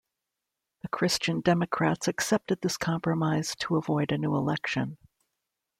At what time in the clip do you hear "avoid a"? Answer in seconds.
3.77-4.17